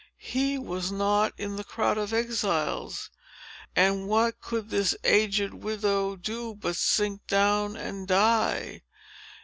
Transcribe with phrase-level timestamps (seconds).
[0.17, 3.11] He was not in the crowd of exiles;
[3.75, 8.81] and what could this aged widow do but sink down and die?